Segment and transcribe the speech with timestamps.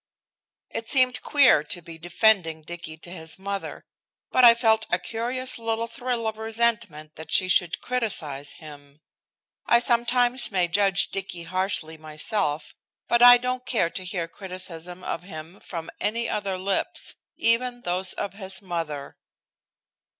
[0.71, 3.83] It seemed queer to be defending Dicky to his mother,
[4.31, 8.99] but I felt a curious little thrill of resentment that she should criticise him.
[9.67, 12.73] I sometimes may judge Dicky harshly myself,
[13.07, 18.13] but I don't care to hear criticism of him from any other lips, even those
[18.13, 19.17] of his mother.